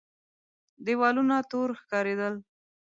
دېوالونه 0.85 1.37
تور 1.49 1.69
ښکارېدل. 1.79 2.35